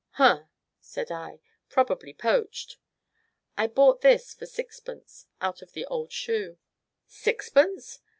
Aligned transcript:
"Hum!" 0.13 0.47
said 0.79 1.11
I, 1.11 1.39
"probably 1.69 2.11
poached." 2.11 2.77
"I 3.55 3.67
bought 3.67 4.01
this 4.01 4.33
for 4.33 4.47
sixpence 4.47 5.27
out 5.41 5.61
of 5.61 5.73
the 5.73 5.85
old 5.85 6.11
shoe." 6.11 6.57
"Sixpence? 7.05 7.99